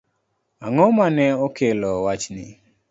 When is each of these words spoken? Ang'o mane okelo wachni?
Ang'o 0.65 0.85
mane 0.97 1.27
okelo 1.45 1.89
wachni? 2.05 2.45